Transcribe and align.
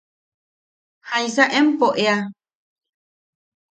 ¿Jaisa 1.09 1.45
empo 1.59 1.87
ea? 2.05 2.17